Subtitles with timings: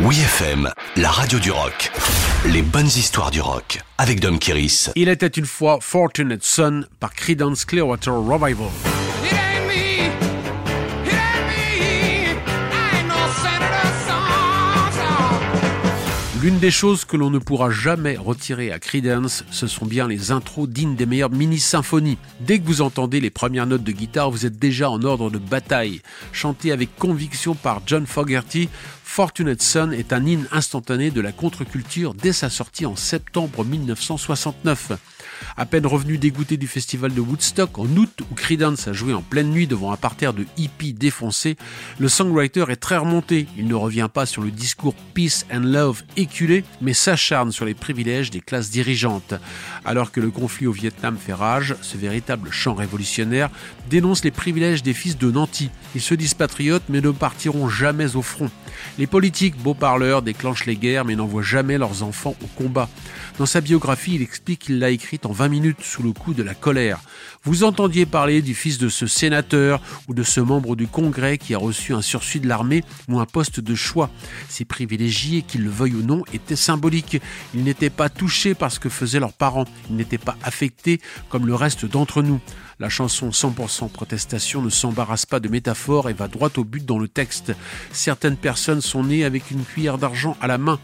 [0.00, 1.92] Oui FM, la radio du rock.
[2.46, 4.90] Les bonnes histoires du rock avec Dom Kiris.
[4.96, 8.70] Il était une fois Fortunate Son par Creedence Clearwater Revival.
[16.44, 20.30] L'une des choses que l'on ne pourra jamais retirer à Creedence, ce sont bien les
[20.30, 22.18] intros dignes des meilleures mini-symphonies.
[22.40, 25.38] Dès que vous entendez les premières notes de guitare, vous êtes déjà en ordre de
[25.38, 26.02] bataille.
[26.32, 28.68] Chanté avec conviction par John Fogerty,
[29.04, 34.92] Fortunate Son est un hymne instantané de la contre-culture dès sa sortie en septembre 1969.
[35.56, 39.22] À peine revenu dégoûté du festival de Woodstock en août où Creedence a joué en
[39.22, 41.56] pleine nuit devant un parterre de hippies défoncés,
[41.98, 43.46] le songwriter est très remonté.
[43.56, 46.02] Il ne revient pas sur le discours peace and love
[46.80, 49.34] mais s'acharne sur les privilèges des classes dirigeantes.
[49.84, 53.50] Alors que le conflit au Vietnam fait rage, ce véritable chant révolutionnaire
[53.88, 55.70] dénonce les privilèges des fils de nantis.
[55.94, 58.50] Ils se disent patriotes mais ne partiront jamais au front.
[58.98, 62.88] Les politiques, beaux parleurs, déclenchent les guerres mais n'envoient jamais leurs enfants au combat.
[63.38, 66.42] Dans sa biographie, il explique qu'il l'a écrite en 20 minutes sous le coup de
[66.42, 67.00] la colère.
[67.42, 71.54] Vous entendiez parler du fils de ce sénateur ou de ce membre du Congrès qui
[71.54, 74.10] a reçu un sursis de l'armée ou un poste de choix.
[74.48, 77.20] Ces privilégiés, qu'ils le veuillent ou non, étaient symboliques.
[77.54, 79.66] Ils n'étaient pas touchés par ce que faisaient leurs parents.
[79.90, 82.40] Ils n'étaient pas affectés comme le reste d'entre nous.
[82.84, 86.98] La chanson 100% protestation ne s'embarrasse pas de métaphores et va droit au but dans
[86.98, 87.54] le texte.
[87.92, 90.78] Certaines personnes sont nées avec une cuillère d'argent à la main.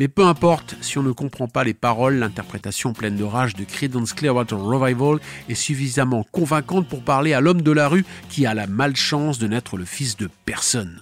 [0.00, 3.62] Mais peu importe, si on ne comprend pas les paroles, l'interprétation pleine de rage de
[3.62, 8.54] Creedence Clearwater Revival est suffisamment convaincante pour parler à l'homme de la rue qui a
[8.54, 10.98] la malchance de n'être le fils de personne.